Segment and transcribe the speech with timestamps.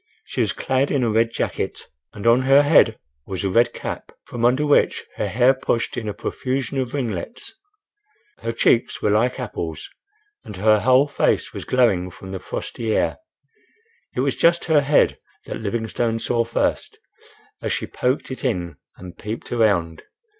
[0.25, 4.11] She was clad in a red jacket, and on her head was a red cap,
[4.23, 7.53] from under which her hair pushed in a profusion of ringlets.
[8.39, 9.91] Her cheeks were like apples,
[10.43, 13.17] and her whole face was glowing from the frosty air.
[14.15, 16.97] It was just her head that Livingstone saw first,
[17.61, 20.01] as she poked it in and peeped around.